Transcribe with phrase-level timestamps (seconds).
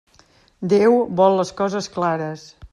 [0.71, 2.51] Déu vol les coses clares.